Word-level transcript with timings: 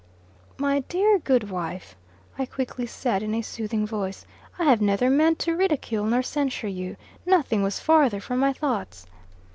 "My 0.57 0.79
dear, 0.89 1.19
good 1.19 1.51
wife," 1.51 1.95
I 2.35 2.47
quickly 2.47 2.87
said, 2.87 3.21
in 3.21 3.35
a 3.35 3.43
soothing 3.43 3.85
voice, 3.85 4.25
"I 4.57 4.63
have 4.63 4.81
neither 4.81 5.11
meant 5.11 5.37
to 5.45 5.55
ridicule 5.55 6.05
nor 6.05 6.23
censure 6.23 6.67
you 6.67 6.97
nothing 7.23 7.61
was 7.61 7.79
farther 7.79 8.19
from 8.19 8.39
my 8.39 8.51
thoughts." 8.51 9.05